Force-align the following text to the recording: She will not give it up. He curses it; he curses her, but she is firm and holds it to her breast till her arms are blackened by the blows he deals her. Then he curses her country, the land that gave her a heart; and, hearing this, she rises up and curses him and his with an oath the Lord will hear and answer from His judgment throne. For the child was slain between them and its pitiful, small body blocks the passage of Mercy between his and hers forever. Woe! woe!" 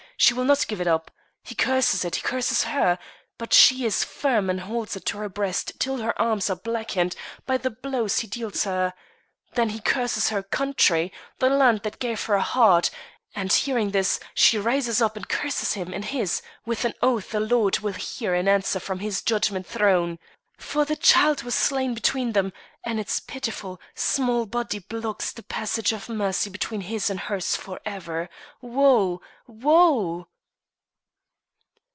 She 0.17 0.35
will 0.35 0.43
not 0.43 0.67
give 0.67 0.79
it 0.79 0.85
up. 0.85 1.09
He 1.43 1.55
curses 1.55 2.05
it; 2.05 2.17
he 2.17 2.21
curses 2.21 2.65
her, 2.65 2.99
but 3.39 3.53
she 3.53 3.85
is 3.87 4.03
firm 4.03 4.51
and 4.51 4.61
holds 4.61 4.95
it 4.95 5.03
to 5.07 5.17
her 5.17 5.27
breast 5.29 5.71
till 5.79 5.97
her 5.97 6.21
arms 6.21 6.47
are 6.47 6.55
blackened 6.55 7.15
by 7.47 7.57
the 7.57 7.71
blows 7.71 8.19
he 8.19 8.27
deals 8.27 8.65
her. 8.65 8.93
Then 9.55 9.69
he 9.69 9.79
curses 9.79 10.29
her 10.29 10.43
country, 10.43 11.11
the 11.39 11.49
land 11.49 11.81
that 11.81 11.97
gave 11.97 12.21
her 12.25 12.35
a 12.35 12.41
heart; 12.43 12.91
and, 13.33 13.51
hearing 13.51 13.89
this, 13.89 14.19
she 14.35 14.59
rises 14.59 15.01
up 15.01 15.15
and 15.15 15.27
curses 15.27 15.73
him 15.73 15.91
and 15.91 16.05
his 16.05 16.43
with 16.67 16.85
an 16.85 16.93
oath 17.01 17.31
the 17.31 17.39
Lord 17.39 17.79
will 17.79 17.93
hear 17.93 18.35
and 18.35 18.47
answer 18.47 18.79
from 18.79 18.99
His 18.99 19.23
judgment 19.23 19.65
throne. 19.65 20.19
For 20.59 20.85
the 20.85 20.95
child 20.95 21.41
was 21.41 21.55
slain 21.55 21.95
between 21.95 22.33
them 22.33 22.53
and 22.85 22.99
its 22.99 23.19
pitiful, 23.19 23.81
small 23.95 24.45
body 24.45 24.77
blocks 24.77 25.31
the 25.31 25.41
passage 25.41 25.91
of 25.91 26.07
Mercy 26.07 26.51
between 26.51 26.81
his 26.81 27.09
and 27.09 27.19
hers 27.19 27.55
forever. 27.55 28.29
Woe! 28.61 29.21
woe!" 29.47 30.27